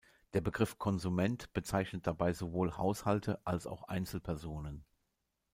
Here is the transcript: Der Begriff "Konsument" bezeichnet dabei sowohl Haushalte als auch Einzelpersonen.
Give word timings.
Der 0.33 0.41
Begriff 0.41 0.79
"Konsument" 0.79 1.53
bezeichnet 1.53 2.07
dabei 2.07 2.33
sowohl 2.33 2.75
Haushalte 2.75 3.39
als 3.45 3.67
auch 3.67 3.83
Einzelpersonen. 3.83 4.83